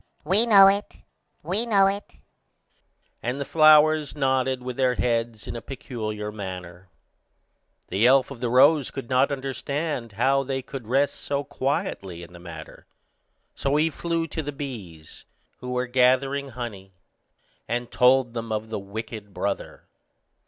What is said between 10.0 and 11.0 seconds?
how they could